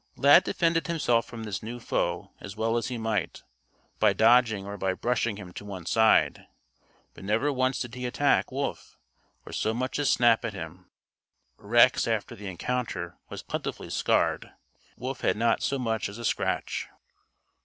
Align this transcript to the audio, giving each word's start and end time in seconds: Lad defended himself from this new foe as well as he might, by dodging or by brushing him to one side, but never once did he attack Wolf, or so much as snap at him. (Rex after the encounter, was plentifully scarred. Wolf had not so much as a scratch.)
Lad 0.15 0.43
defended 0.45 0.87
himself 0.87 1.27
from 1.27 1.43
this 1.43 1.61
new 1.61 1.79
foe 1.79 2.31
as 2.39 2.57
well 2.57 2.75
as 2.75 2.87
he 2.87 2.97
might, 2.97 3.43
by 3.99 4.13
dodging 4.13 4.65
or 4.65 4.75
by 4.75 4.95
brushing 4.95 5.37
him 5.37 5.53
to 5.53 5.63
one 5.63 5.85
side, 5.85 6.47
but 7.13 7.23
never 7.23 7.53
once 7.53 7.77
did 7.77 7.93
he 7.93 8.07
attack 8.07 8.51
Wolf, 8.51 8.97
or 9.45 9.51
so 9.53 9.75
much 9.75 9.99
as 9.99 10.09
snap 10.09 10.43
at 10.43 10.53
him. 10.55 10.89
(Rex 11.55 12.07
after 12.07 12.35
the 12.35 12.47
encounter, 12.47 13.19
was 13.29 13.43
plentifully 13.43 13.91
scarred. 13.91 14.49
Wolf 14.97 15.21
had 15.21 15.37
not 15.37 15.61
so 15.61 15.77
much 15.77 16.09
as 16.09 16.17
a 16.17 16.25
scratch.) 16.25 16.87